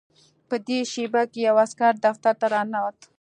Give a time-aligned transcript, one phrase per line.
[0.49, 2.99] په دې شېبه کې یو عسکر دفتر ته راننوت